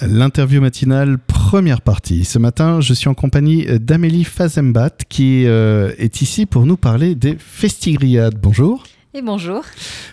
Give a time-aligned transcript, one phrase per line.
[0.00, 2.24] L'interview matinale, première partie.
[2.24, 7.16] Ce matin, je suis en compagnie d'Amélie Fazembat qui euh, est ici pour nous parler
[7.16, 8.38] des festigriades.
[8.40, 8.84] Bonjour.
[9.12, 9.64] Et bonjour.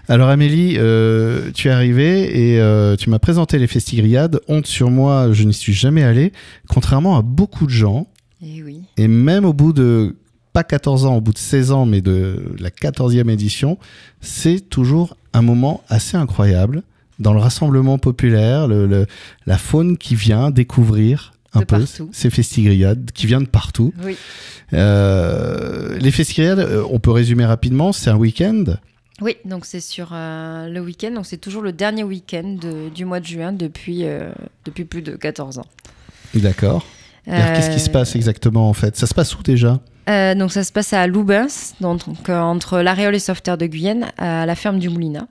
[0.08, 4.40] Alors Amélie, euh, tu es arrivée et euh, tu m'as présenté les festigriades.
[4.48, 6.33] Honte sur moi, je n'y suis jamais allé,
[6.67, 8.07] contrairement à beaucoup de gens.
[8.41, 8.81] Et oui.
[8.97, 10.15] Et même au bout de,
[10.52, 13.77] pas 14 ans, au bout de 16 ans, mais de la 14e édition,
[14.20, 16.81] c'est toujours un moment assez incroyable
[17.20, 19.05] dans le rassemblement populaire, le, le-
[19.45, 22.09] la faune qui vient découvrir un De peu partout.
[22.12, 23.94] ces festigriades, qui vient de partout.
[24.03, 24.17] Oui.
[24.73, 28.63] Euh, les festigriades, euh, on peut résumer rapidement, c'est un week-end.
[29.21, 31.12] Oui, donc c'est sur euh, le week-end.
[31.12, 34.32] Donc c'est toujours le dernier week-end de- du mois de juin depuis, euh,
[34.66, 35.66] depuis plus de 14 ans.
[36.34, 36.85] D'accord.
[37.26, 38.95] Qu'est-ce qui se passe exactement en fait?
[38.98, 39.79] Ça se passe où déjà?
[40.07, 41.48] Donc ça se passe à Loubins,
[41.82, 45.27] donc, entre l'Aréole et Sauveterre de Guyenne, à la ferme du Moulinat.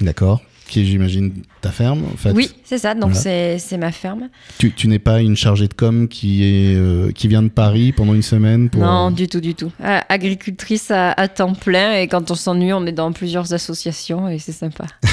[0.00, 0.42] D'accord.
[0.68, 1.32] Qui est, j'imagine,
[1.62, 2.32] ta ferme en fait.
[2.32, 2.94] Oui, c'est ça.
[2.94, 3.14] Donc Voilà.
[3.20, 4.28] c'est c'est ma ferme.
[4.58, 7.92] Tu, tu n'es pas une chargée de com qui, est, euh, qui vient de Paris
[7.92, 8.82] pendant une semaine pour...
[8.82, 9.72] Non, du tout, du tout.
[9.82, 14.28] Euh, agricultrice à, à temps plein et quand on s'ennuie, on est dans plusieurs associations
[14.28, 14.84] et c'est sympa.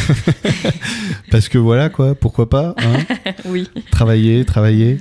[1.31, 3.70] Parce que voilà quoi, pourquoi pas hein oui.
[3.92, 5.00] Travailler, travailler.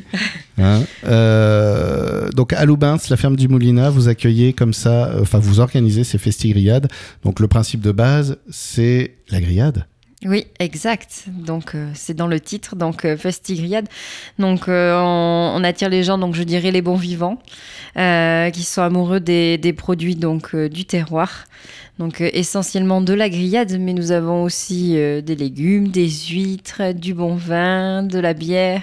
[0.59, 0.83] hein.
[1.07, 5.61] Euh, donc à Loubins, la ferme du Moulinat, vous accueillez comme ça, euh, enfin vous
[5.61, 6.89] organisez ces festigriades.
[7.25, 9.87] Donc le principe de base, c'est la grillade.
[10.25, 11.25] Oui, exact.
[11.29, 13.89] Donc euh, c'est dans le titre, donc euh, Festigriade.
[14.39, 17.39] Donc euh, on, attire les gens, donc je dirais les bons vivants,
[17.99, 21.45] euh, qui sont amoureux des, produits donc du terroir.
[21.99, 27.37] Donc essentiellement de la grillade, mais nous avons aussi des légumes, des huîtres, du bon
[27.37, 28.83] vin, de la bière.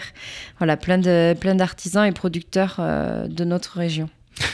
[0.60, 4.10] Voilà, plein de plein d'artisans et producteurs de notre région.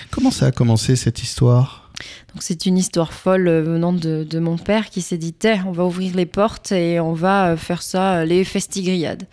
[0.10, 1.87] Comment ça a commencé cette histoire?
[2.34, 5.34] Donc c'est une histoire folle euh, venant de, mon père qui s'est dit
[5.66, 9.24] on va ouvrir les portes et on va euh, faire ça, euh, les festigriades.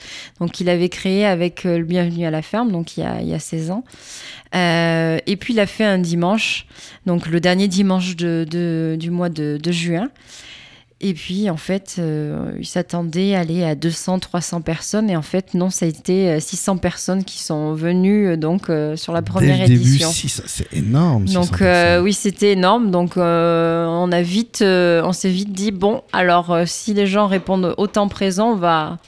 [0.41, 3.29] Donc il avait créé avec le Bienvenu à la ferme, donc il y a, il
[3.29, 3.85] y a 16 ans.
[4.55, 6.67] Et puis il a fait un dimanche,
[7.07, 10.11] donc le dernier dimanche du mois de juin.
[11.01, 15.11] Et puis, en fait, euh, il s'attendait à aller à 200, 300 personnes.
[15.11, 18.71] Et en fait, non, ça a été euh, 600 personnes qui sont venues euh, donc,
[18.71, 20.11] euh, sur la première Dès le début, édition.
[20.47, 21.27] c'est énorme.
[21.27, 22.91] 600 Donc euh, oui, c'était énorme.
[22.91, 27.07] Donc euh, on a vite, euh, on s'est vite dit bon, alors euh, si les
[27.07, 28.99] gens répondent autant présent, on va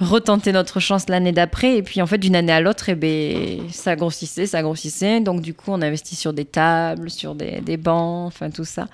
[0.00, 1.76] retenter notre chance l'année d'après.
[1.76, 5.20] Et puis en fait, d'une année à l'autre, eh ben ça grossissait, ça grossissait.
[5.20, 8.88] Donc du coup, on investit sur des tables, sur des, des bancs, enfin tout ça.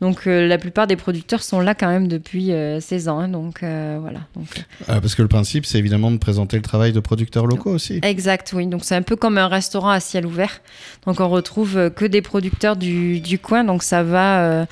[0.00, 3.20] Donc euh, la plupart des producteurs sont là quand même depuis euh, 16 ans.
[3.20, 3.28] hein.
[3.28, 4.20] donc euh, voilà.
[4.36, 4.46] Donc,
[4.88, 8.00] Ah, parce que le principe, c'est évidemment de présenter le travail de producteurs locaux aussi.
[8.02, 8.66] Exact, oui.
[8.66, 10.60] Donc c'est un peu comme un restaurant à ciel ouvert.
[11.06, 13.64] Donc on retrouve euh, que des producteurs du, du coin.
[13.64, 14.66] Donc ça va euh,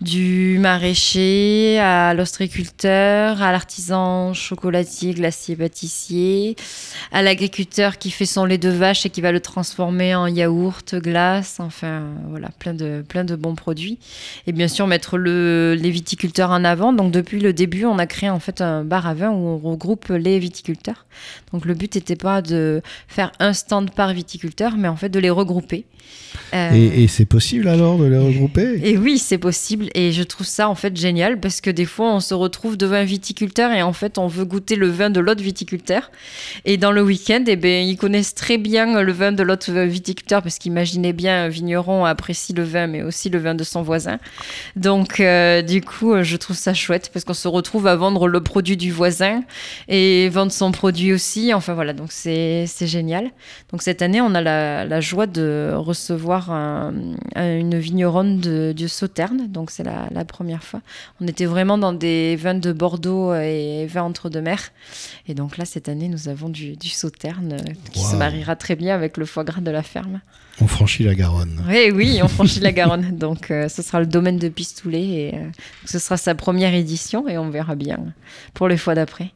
[0.00, 6.56] du maraîcher à l'ostriculteur, à l'artisan chocolatier, glacier, pâtissier,
[7.10, 10.94] à l'agriculteur qui fait son lait de vache et qui va le transformer en yaourt,
[10.94, 11.56] glace.
[11.58, 13.98] Enfin voilà, plein de, plein de bons produits.
[14.46, 16.92] Et bien sûr mettre le, les viticulteurs en avant.
[16.92, 19.58] Donc depuis le début, on a créé en fait un bar à vin où on
[19.58, 21.06] regroupe les viticulteurs.
[21.52, 25.18] Donc le but n'était pas de faire un stand par viticulteur, mais en fait de
[25.18, 25.84] les regrouper.
[26.54, 28.80] Euh, Et, et c'est possible alors de les regrouper?
[28.82, 29.88] Et oui, c'est possible.
[29.94, 32.96] Et je trouve ça en fait génial parce que des fois on se retrouve devant
[32.96, 36.10] un viticulteur et en fait on veut goûter le vin de l'autre viticulteur.
[36.64, 40.42] Et dans le week-end, eh ben, ils connaissent très bien le vin de l'autre viticulteur
[40.42, 44.18] parce qu'imaginez bien un vigneron apprécie le vin mais aussi le vin de son voisin.
[44.76, 48.28] Donc euh, du coup, euh, je trouve ça chouette parce qu'on se retrouve à vendre
[48.28, 49.42] le produit du voisin
[49.88, 51.52] et vendre son produit aussi.
[51.54, 53.30] Enfin voilà, donc c'est génial.
[53.70, 56.92] Donc cette année, on a la, joie de recevoir un-
[57.34, 59.46] un- une vigneronne de, Sauterne.
[59.48, 60.80] Donc c'est la première fois.
[61.20, 64.70] On était vraiment dans des vins de Bordeaux et vins entre deux mers.
[65.28, 68.76] Et donc là, cette année, nous avons du, du Sauterne euh, qui se mariera très
[68.76, 70.20] bien avec le foie gras de la ferme.
[70.60, 71.62] On franchit la Garonne.
[71.68, 73.16] Oui, oui, on franchit la Garonne.
[73.18, 75.38] Donc euh, ce sera le domaine de Pistoulet et euh,
[75.86, 77.98] ce sera sa première édition et on verra bien
[78.52, 79.30] pour les fois d'après.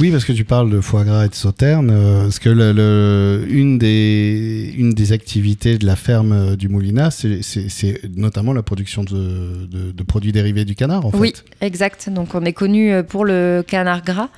[0.00, 1.88] Oui, parce que tu parles de foie gras et de sauterne.
[2.24, 8.00] parce que le, le- une, des, une des activités de la ferme du Moulinat, c'est-
[8.16, 11.18] notamment la production de, de- de produits dérivés du canard, en fait.
[11.18, 12.08] Oui, exact.
[12.10, 14.28] Donc on est connu pour le canard gras.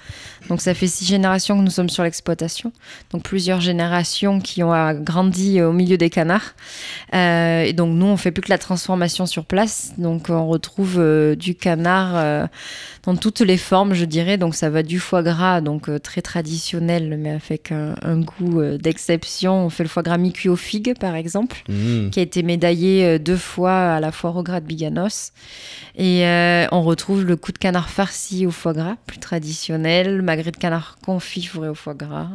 [0.49, 2.73] Donc ça fait six générations que nous sommes sur l'exploitation.
[3.13, 6.57] Donc plusieurs générations qui ont euh, grandi euh, au milieu des canards.
[7.15, 9.93] Euh, et donc nous, on fait plus que la transformation sur place.
[9.97, 12.47] Donc on retrouve euh, du canard euh,
[13.05, 14.39] dans toutes les formes, je dirais.
[14.39, 19.67] Donc ça va du foie gras, donc très traditionnel, mais avec un, un goût d'exception.
[19.67, 22.11] On fait le foie gras mi-cuit aux figues, par exemple Mmh.
[22.11, 25.33] qui a été médaillé deux fois à la foire au gras de Biganos.
[25.97, 26.25] Et
[26.73, 30.99] on retrouve le coup de canard farci au foie gras, plus traditionnel, magret de canard
[31.05, 32.29] confit fourré au foie gras.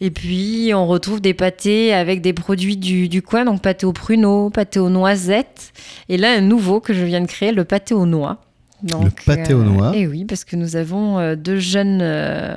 [0.00, 3.92] Et puis, on retrouve des pâtés avec des produits du, du coin, donc pâté aux
[3.92, 5.72] pruneaux, pâté aux noisettes.
[6.08, 8.38] Et là, un nouveau que je viens de créer, le pâté aux noix.
[8.82, 9.96] Donc, le pâté aux noix.
[9.96, 12.56] Et oui, parce que nous avons euh, deux jeunes euh,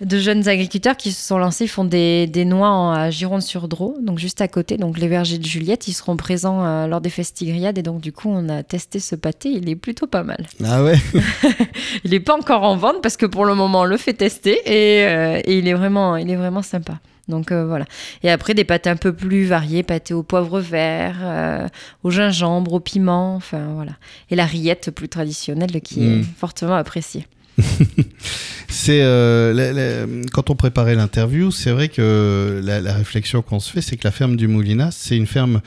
[0.00, 3.96] de jeunes agriculteurs qui se sont lancés, ils font des, des noix en- à Gironde-sur-Dro,
[4.02, 7.10] donc juste à côté, donc les vergers de Juliette, ils seront présents euh, lors des
[7.10, 10.46] festigriades et donc du coup on a testé ce pâté, il est plutôt pas mal.
[10.64, 10.98] Ah ouais
[12.04, 14.58] Il n'est pas encore en vente parce que pour le moment on le fait tester
[14.66, 16.98] et, euh, et il est vraiment, il est vraiment sympa.
[17.28, 17.86] Donc euh, voilà.
[18.22, 21.66] Et après des pâtés un peu plus variés, pâtés au poivre vert, euh,
[22.02, 23.92] au gingembre, au piment, enfin voilà.
[24.30, 26.20] Et la rillette plus traditionnelle qui Mm.
[26.20, 27.26] est fortement appréciée.
[28.68, 33.60] C'est euh, la- la- quand on préparait l'interview, c'est vrai que la, la réflexion qu'on
[33.60, 35.60] se fait, c'est que la ferme du Moulinas, c'est une ferme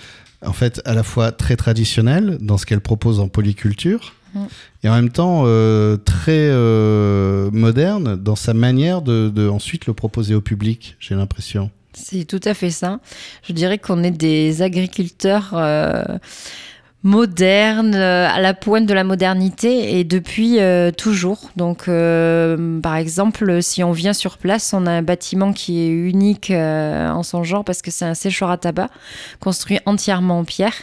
[0.45, 4.39] en fait à la fois très traditionnelle dans ce qu'elle propose en polyculture Mm.
[4.83, 9.93] et en même temps euh, très euh, moderne dans sa manière de, de ensuite le
[9.93, 10.97] proposer au public.
[10.99, 11.71] J'ai l'impression.
[11.93, 12.99] C'est tout à fait ça.
[13.47, 15.51] Je dirais qu'on est des agriculteurs
[17.03, 21.51] modernes, euh, à la pointe de la modernité et depuis euh, toujours.
[21.55, 25.89] Donc, euh, par exemple, si on vient sur place, on a un bâtiment qui est
[25.89, 28.89] unique en son genre parce que c'est un séchoir à tabac
[29.39, 30.73] construit entièrement en pierre.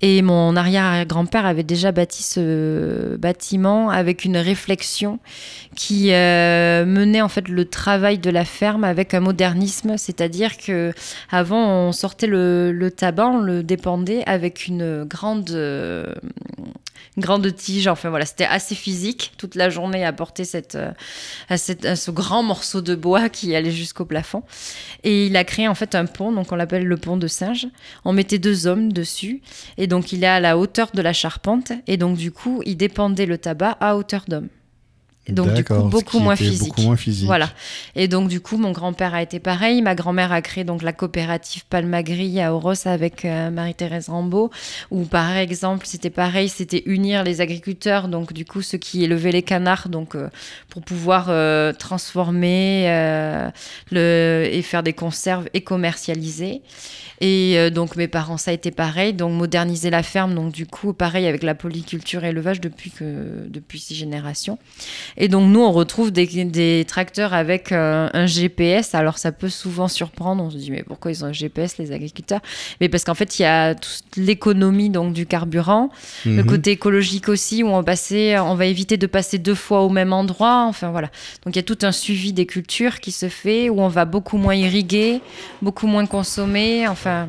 [0.00, 5.18] Et mon arrière-grand-père avait déjà bâti ce bâtiment avec une réflexion
[5.76, 10.92] qui menait en fait le travail de la ferme avec un modernisme, c'est-à-dire que
[11.30, 16.12] avant on sortait le, le tabac, on le dépendait avec une grande euh,
[17.18, 17.86] grande tige.
[17.88, 20.90] Enfin voilà, c'était assez physique toute la journée à porter cette, euh,
[21.48, 24.42] à, cette- ce grand morceau de bois qui allait jusqu'au plafond.
[25.02, 27.66] Et il a créé en fait un pont, donc on l'appelle le pont de singe.
[28.04, 29.42] On mettait deux hommes dessus
[29.78, 32.76] et donc il est à la hauteur de la charpente et donc du coup il
[32.76, 34.48] dépendait le tabac à hauteur d'homme.
[35.28, 36.68] Donc, du coup, beaucoup moins physique.
[36.68, 37.26] Beaucoup moins physique.
[37.26, 37.48] Voilà.
[37.96, 39.80] Et donc, du coup, mon grand-père a été pareil.
[39.80, 44.50] Ma grand-mère a créé donc la coopérative Palmagris à Oros avec euh, Marie-Thérèse Rambaud.
[44.90, 49.32] Où, par exemple, c'était pareil, c'était unir les agriculteurs, donc du coup, ceux qui élevaient
[49.32, 50.28] les canards, donc euh,
[50.68, 52.84] pour pouvoir euh, transformer
[53.90, 56.60] le, et faire des conserves et commercialiser.
[57.20, 59.14] Et donc, mes parents, ça a été pareil.
[59.14, 63.46] Donc, moderniser la ferme, donc du coup, pareil avec la polyculture et l'élevage depuis, que,
[63.48, 64.58] depuis six générations.
[65.16, 68.94] Et donc nous, on retrouve des, des tracteurs avec euh, un GPS.
[68.94, 70.42] Alors ça peut souvent surprendre.
[70.42, 72.40] On se dit mais pourquoi ils ont un GPS les agriculteurs?
[72.80, 75.90] Mais parce qu'en fait il y a toute l'économie donc du carburant,
[76.24, 76.46] le Mhm.
[76.46, 79.88] côté écologique aussi où on va passer, on va éviter de passer deux fois au
[79.88, 80.64] même endroit.
[80.68, 81.08] Enfin voilà.
[81.44, 84.04] Donc il y a tout un suivi des cultures qui se fait où on va
[84.04, 85.20] beaucoup moins irriguer,
[85.62, 86.88] beaucoup moins consommer.
[86.88, 87.28] Enfin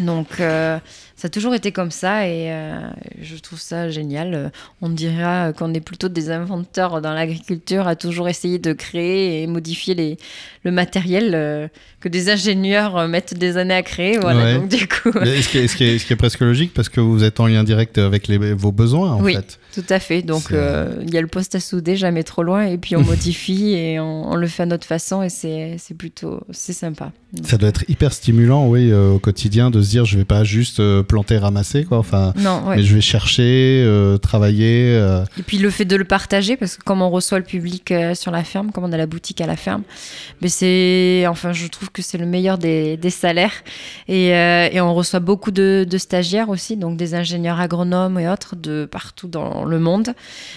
[0.00, 0.40] donc.
[0.40, 0.78] euh,
[1.18, 2.78] ça a toujours été comme ça et euh,
[3.22, 4.52] je trouve ça génial.
[4.82, 9.46] On dira qu'on est plutôt des inventeurs dans l'agriculture à toujours essayer de créer et
[9.46, 10.18] modifier les,
[10.64, 11.68] le matériel euh,
[12.00, 14.18] que des ingénieurs mettent des années à créer.
[14.18, 14.54] Voilà, Ouais.
[14.56, 16.74] donc du coup, Mais ce, qui est, ce qui est- ce qui est presque logique
[16.74, 19.36] parce que vous êtes en lien direct avec les, vos besoins en Oui.
[19.36, 19.58] fait.
[19.74, 20.20] tout à fait.
[20.20, 23.72] Donc il y a le poste à souder, jamais trop loin, et puis on modifie
[23.72, 27.10] et on, on le fait à notre façon et c'est plutôt c'est sympa.
[27.42, 30.80] Ça doit être hyper stimulant, oui, au quotidien de se dire je vais pas juste
[30.80, 31.96] euh, planter, ramasser quoi.
[31.98, 32.76] Enfin, Non, ouais.
[32.76, 34.90] mais je vais chercher, euh, travailler.
[34.94, 37.94] euh, Et puis le fait de le partager, parce que comme on reçoit le public
[38.14, 39.82] sur la ferme, comme on a la boutique à la ferme,
[40.42, 43.54] mais c'est, enfin, je trouve que c'est le meilleur des, des salaires.
[44.08, 48.54] Et, et on reçoit beaucoup de, de stagiaires aussi, donc des ingénieurs agronomes et autres
[48.56, 50.10] de partout dans le monde.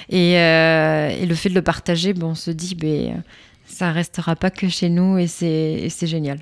[0.09, 3.23] Et, et le fait de le partager, bon, on se dit, ben,
[3.67, 6.39] ça restera pas que chez nous et c'est génial.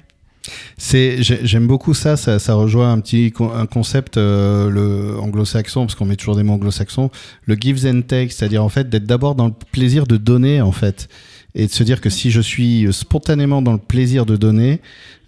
[0.77, 5.81] C'est, j'ai- j'aime beaucoup ça, ça, ça rejoint un petit un concept euh, le anglo-saxon
[5.85, 7.09] parce qu'on met toujours des mots anglo-saxons,
[7.45, 10.71] le gives and take, c'est-à-dire en fait d'être d'abord dans le plaisir de donner en
[10.71, 11.07] fait
[11.55, 14.79] et de se dire que si je suis spontanément dans le plaisir de donner,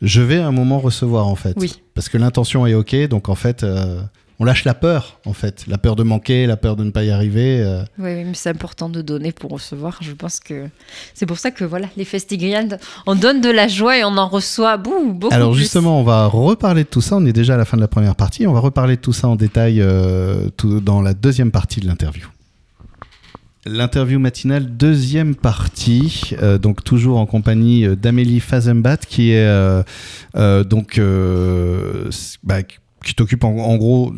[0.01, 1.55] je vais à un moment recevoir en fait.
[1.57, 1.81] Oui.
[1.95, 4.01] Parce que l'intention est ok, donc en fait euh,
[4.39, 7.03] on lâche la peur en fait, la peur de manquer, la peur de ne pas
[7.03, 7.62] y arriver.
[7.62, 7.84] euh.
[7.98, 9.98] Oui, mais c'est important de donner pour recevoir.
[10.01, 10.67] Je pense que
[11.13, 14.27] c'est pour ça que voilà, les festigriades, on donne de la joie et on en
[14.29, 15.60] reçoit bouh, beaucoup Alors plus.
[15.60, 17.17] justement, on va reparler de tout ça.
[17.17, 18.48] On est déjà à la fin de la première partie.
[18.48, 21.88] On va reparler de tout ça en détail euh, tout- dans la deuxième partie de
[21.88, 22.27] l'interview.
[23.65, 29.84] L'interview matinale, deuxième partie, euh, donc toujours en compagnie d'Amélie Fazenbat, qui est euh,
[30.38, 31.00] euh, donc
[32.43, 32.60] bah,
[33.09, 34.13] qui t'occupe en, en gros.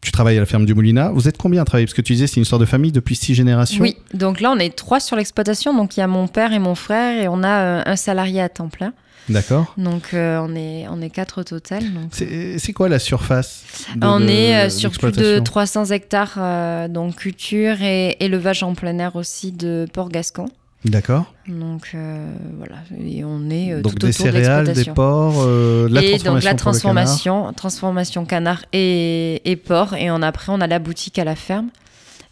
[0.00, 1.10] Tu travailles à la ferme du Moulinat.
[1.12, 1.86] Vous êtes combien à travailler?
[1.86, 3.82] Parce que tu disais c'est une histoire de famille depuis six générations.
[3.82, 6.60] Oui, donc là on est trois sur l'exploitation, donc il y a mon père et
[6.60, 8.92] mon frère et on a euh, un salarié à temps plein.
[9.28, 9.74] D'accord.
[9.76, 11.82] Donc euh, on est on est quatre au total.
[12.12, 13.64] C'est quoi la surface
[13.96, 18.16] de- on de- est euh, sur plus de d'exploitation 300 hectares, euh, donc culture et
[18.20, 20.48] élevage en plein air aussi de Port-Gascon.
[20.84, 21.34] D'accord.
[21.48, 25.42] Donc euh, voilà, et on est euh, Donc tout des autour de céréales, des porcs,
[25.44, 26.32] euh, la et transformation.
[26.34, 26.56] donc la canard.
[26.56, 29.94] transformation, transformation canard et, et porc.
[29.94, 31.68] Et on, après, on a la boutique à la ferme.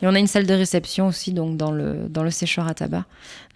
[0.02, 2.74] Et on a une salle de réception aussi donc dans le, dans le séchoir à
[2.74, 3.04] tabac.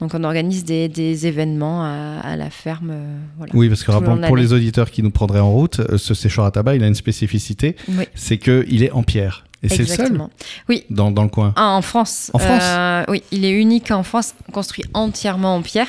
[0.01, 2.91] Donc on organise des, des événements à, à la ferme.
[2.93, 3.53] euh, voilà.
[3.55, 6.47] Oui, parce que rappelons pour les auditeurs qui nous prendraient en route, euh, ce séchoir
[6.47, 9.45] à tabac, il a une spécificité, Oui, c'est qu'il est en pierre.
[9.63, 10.21] Et c'est le seul.
[10.69, 11.53] Oui, dans, dans le coin.
[11.57, 12.31] Ah, en France.
[12.33, 15.89] En France Euh, Oui, il est unique en France, construit entièrement en pierre.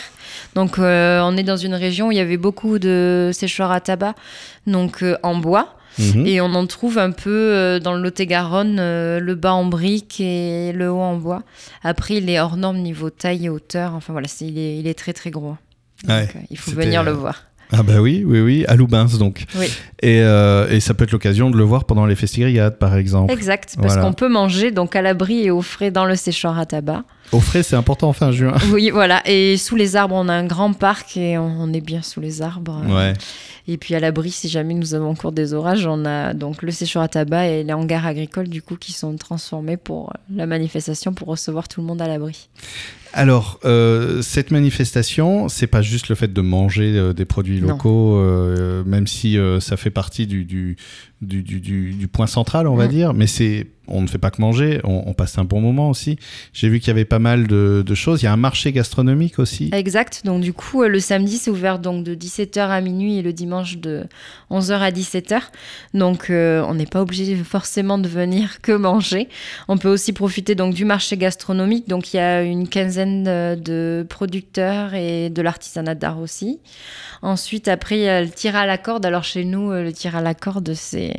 [0.55, 3.79] Donc, euh, on est dans une région où il y avait beaucoup de séchoirs à
[3.79, 4.15] tabac,
[4.67, 5.75] donc euh, en bois.
[5.99, 6.25] Mhm.
[6.25, 10.89] Et on en trouve un peu dans le Lot-et-Garonne, le bas en brique et le
[10.89, 11.43] haut en bois.
[11.83, 13.93] Après, il est hors norme niveau taille et hauteur.
[13.93, 15.57] Enfin voilà, il, est, il est très très gros.
[16.05, 17.43] Donc, Ouais, il faut venir le voir.
[17.71, 19.45] Ah bah oui, oui, oui, à Loubins donc.
[19.57, 19.67] Oui.
[20.01, 23.31] Et, euh, et ça peut être l'occasion de le voir pendant les festigriades, par exemple.
[23.31, 24.01] Exact, parce Voilà.
[24.07, 27.03] qu'on peut manger donc à l'abri et au frais dans le séchoir à tabac.
[27.31, 28.55] Au frais, c'est important fin juin.
[28.73, 29.21] Oui, voilà.
[29.29, 32.41] Et sous les arbres, on a un grand parc et on, est bien sous les
[32.41, 32.83] arbres.
[32.89, 33.13] Ouais.
[33.67, 36.71] Et puis à l'abri, si jamais nous avons cours des orages, on a donc le
[36.71, 41.13] séchoir à tabac et les hangars agricoles du coup qui sont transformés pour la manifestation
[41.13, 42.49] pour recevoir tout le monde à l'abri.
[43.13, 48.15] Alors, euh, cette manifestation, c'est pas juste le fait de manger euh, des produits locaux,
[48.17, 50.75] euh, même si ça fait partie du, du,
[51.21, 54.31] du, du- du- du point central, on va dire, mais c'est on ne fait pas
[54.31, 56.17] que manger, on, passe un bon moment aussi.
[56.53, 58.21] J'ai vu qu'il y avait pas mal de, choses.
[58.21, 59.69] Il y a un marché gastronomique aussi.
[59.73, 60.21] Exact.
[60.23, 63.33] Donc du coup, euh, le samedi c'est ouvert donc de 17h à minuit et le
[63.33, 64.05] dimanche de
[64.49, 65.41] 11h à 17h.
[65.93, 69.27] Donc euh, on n'est pas obligé forcément de venir que manger.
[69.67, 71.87] On peut aussi profiter donc du marché gastronomique.
[71.89, 76.59] Donc il y a une quinzaine de, de producteurs et de l'artisanat d'art aussi.
[77.23, 79.05] Ensuite, après, il y a le tir à la corde.
[79.05, 81.13] Alors chez nous, euh, le tir à la corde, c'est,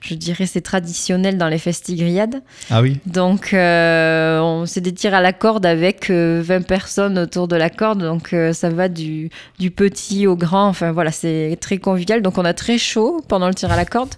[0.00, 1.58] je dirais, c'est traditionnel dans les
[2.02, 2.42] festigriades.
[2.70, 2.98] Ah oui.
[3.06, 7.56] Donc, euh, on- c'est des tirs à la corde avec euh, 20 personnes autour de
[7.56, 8.00] la corde.
[8.00, 10.66] Donc, euh, ça va du, du petit au grand.
[10.68, 12.22] Enfin, voilà, c'est très convivial.
[12.22, 14.14] Donc, on a très chaud pendant le tir à la corde.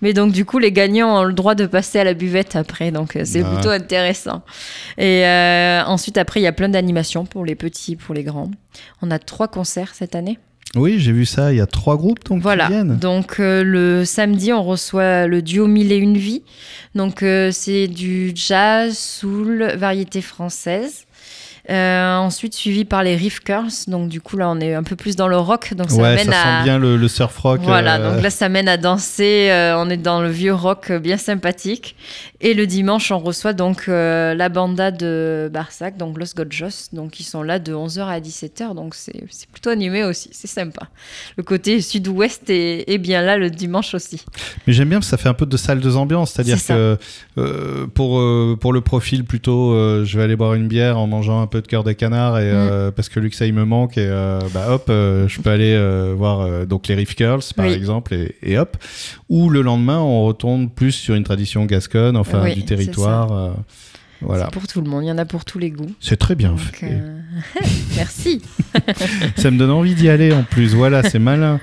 [0.00, 2.90] Mais donc, du coup, les gagnants ont le droit de passer à la buvette après.
[2.90, 3.50] Donc, euh, c'est Ah.
[3.52, 4.42] plutôt intéressant.
[4.98, 8.50] Et euh, ensuite, après, il y a plein d'animations pour les petits, pour les grands.
[9.02, 10.38] On a trois concerts cette année.
[10.74, 11.52] Oui, j'ai vu ça.
[11.52, 12.66] Il y a trois groupes donc, Voilà.
[12.66, 12.96] qui viennent.
[12.98, 16.42] Donc euh, le samedi, on reçoit le duo Mille et une vies.
[16.94, 21.04] Donc euh, c'est du jazz, soul, variété française.
[21.70, 23.70] Euh, ensuite suivi par les Riff Curls.
[23.86, 25.74] Donc du coup là, on est un peu plus dans le rock.
[25.74, 27.60] Donc ça ouais, ça à sent bien le, le surf rock.
[27.62, 29.48] voilà, euh, donc là, ça mène à danser.
[29.50, 31.94] euh, on est dans le vieux rock bien sympathique.
[32.40, 36.88] Et le dimanche, on reçoit donc la banda de Barsac, donc Los Gojos.
[36.92, 38.74] Donc, ils sont là de 11h à 17h.
[38.74, 39.12] Donc, c'est
[39.52, 40.30] plutôt animé aussi.
[40.32, 40.88] C'est sympa.
[41.36, 44.24] Le côté sud-ouest est, est bien là le dimanche aussi.
[44.66, 46.98] Mais j'aime bien parce que ça fait un peu de salle de ambiance, c'est-à-dire que
[47.94, 48.20] pour,
[48.58, 51.66] pour le profil plutôt, je vais aller boire une bière en mangeant un peu de
[51.68, 52.54] cœur de canard et, Mm.
[52.56, 55.76] euh, parce que Luxa il me manque et euh, bah hop, euh, je peux aller
[56.16, 57.72] voir donc les Riff Curls par Oui.
[57.72, 58.76] exemple et, et hop.
[59.28, 63.54] Ou le lendemain on retourne plus sur une tradition gasconne, enfin Oui, du territoire.
[64.22, 65.04] Voilà, C'est pour tout le monde.
[65.04, 65.90] Il y en a pour tous les goûts.
[66.00, 66.86] c'est très bien Donc, fait.
[66.92, 67.18] euh,
[67.96, 68.42] Merci.
[69.36, 70.74] Ça me donne envie d'y aller en plus.
[70.74, 71.60] Voilà, c'est malin.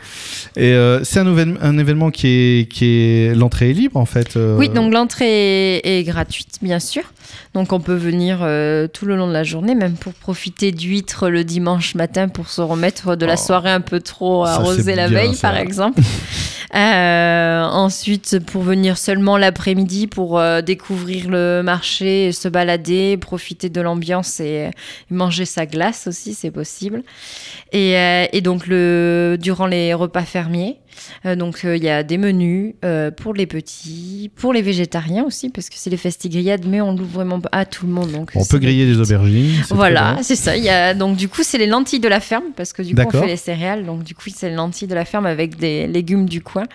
[0.55, 4.05] Et euh, c'est un, événement- un événement qui est, qui est l'entrée est libre en
[4.05, 4.35] fait.
[4.37, 7.03] euh, Oui, donc l'entrée est, est gratuite, bien sûr.
[7.53, 11.29] Donc on peut venir euh, tout le long de la journée, même pour profiter d'huîtres
[11.29, 13.37] le dimanche matin pour se remettre de la Oh.
[13.37, 16.01] soirée un peu trop arrosée la bien, veille, par exemple.
[16.75, 23.81] Euh, ensuite, pour venir seulement l'après-midi pour euh, découvrir le marché, se balader, profiter de
[23.81, 24.69] l'ambiance et, euh,
[25.09, 27.03] manger sa glace aussi, c'est possible.
[27.71, 30.77] Et, euh, et donc le, durant les repas fermiers,
[31.25, 35.23] euh, donc euh, il y a des menus euh, pour les petits, pour les végétariens
[35.23, 38.11] aussi, parce que c'est les festigriades, mais on l'ouvre vraiment à tout le monde.
[38.11, 39.63] Donc On peut griller des aubergines.
[39.69, 40.57] Voilà, c'est ça.
[40.57, 43.01] Y a, donc du coup, c'est les lentilles de la ferme, parce que du coup,
[43.05, 43.85] on fait les céréales.
[43.85, 46.65] Donc du coup, c'est les lentilles de la ferme avec des légumes du coin.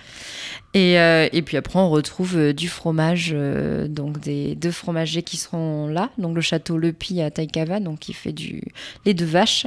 [0.74, 5.22] Et, euh, et puis après, on retrouve euh, du fromage, euh, donc des deux fromagers
[5.22, 6.10] qui seront là.
[6.18, 8.60] Donc le château Le Py à Taïkava, donc qui fait du
[9.06, 9.66] lait de vache,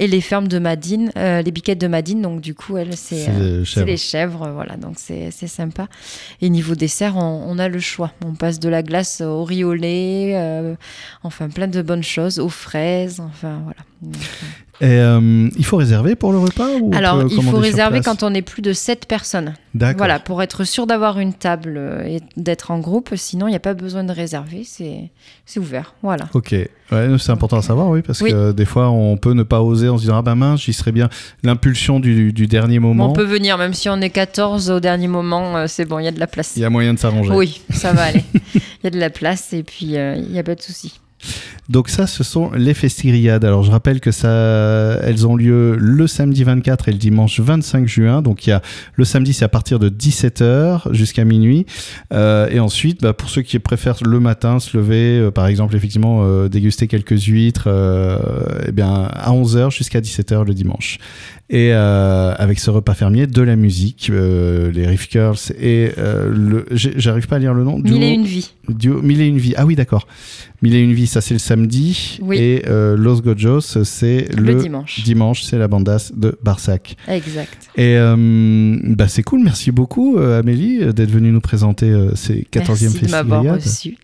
[0.00, 2.20] et les fermes de Madine, les biquettes de Madine.
[2.20, 3.28] Donc du coup, elle, c'est
[3.88, 4.50] les chèvres.
[4.50, 5.88] voilà, donc c'est sympa.
[6.40, 8.12] Et niveau dessert, on, a le choix.
[8.24, 10.74] On passe de la glace au riz euh,
[11.22, 13.80] enfin plein de bonnes choses, aux fraises, enfin voilà.
[14.04, 14.08] Euh,
[14.80, 18.32] Et euh, il faut réserver pour le repas ou Alors, il faut réserver quand on
[18.32, 19.54] est plus de 7 personnes.
[19.74, 19.98] D'accord.
[19.98, 23.10] Voilà, pour être sûr d'avoir une table euh, et d'être en groupe.
[23.16, 25.10] Sinon, il n'y a pas besoin de réserver, c'est
[25.46, 25.94] c'est ouvert.
[26.02, 26.28] Voilà.
[26.32, 26.68] Ok, ouais,
[27.18, 28.30] c'est important à savoir, oui, parce Oui.
[28.30, 30.72] que des fois on peut ne pas oser en se disant ah ben mince, j'y
[30.72, 31.08] serais bien.
[31.42, 35.08] L'impulsion du, du dernier moment, on peut venir, même si on est 14 au dernier
[35.08, 36.52] moment, euh, c'est bon, il y a de la place.
[36.56, 37.32] il y a moyen de s'arranger.
[37.32, 38.22] Oui, ça va aller.
[38.54, 41.00] Il y a de la place et puis euh, il n'y a pas de souci.
[41.68, 43.44] Donc ça, ce sont les Festigriades.
[43.44, 47.86] Alors je rappelle que ça, elles ont lieu le samedi 24 et le dimanche 25
[47.86, 48.22] juin.
[48.22, 48.62] Donc il y a
[48.94, 51.66] le samedi, c'est à partir de 17h jusqu'à minuit.
[52.12, 55.76] Euh, et ensuite, bah, pour ceux qui préfèrent le matin se lever, euh, par exemple,
[55.76, 58.18] effectivement, euh, déguster quelques huîtres, euh,
[58.66, 60.98] eh bien, à 11h jusqu'à 17h le dimanche.
[61.50, 66.30] Et euh, avec ce repas fermier, de la musique, euh, les Riff Curls et euh,
[66.30, 66.66] le.
[66.70, 67.78] J'arrive pas à lire le nom.
[67.78, 68.52] Mille et une vies.
[68.72, 69.54] Duo, Mille et une vies.
[69.56, 70.06] Ah oui, d'accord.
[70.62, 72.18] Mille et une vies, ça c'est le samedi.
[72.22, 72.36] Oui.
[72.38, 75.02] Et euh, Los Gojos, c'est le, Le, dimanche.
[75.04, 76.96] dimanche, c'est la bandasse de Barsac.
[77.06, 77.70] Exact.
[77.76, 82.46] Et euh, bah, c'est cool, merci beaucoup euh, Amélie d'être venue nous présenter euh, ces
[82.52, 83.96] 14e Merci de m'avoir reçu.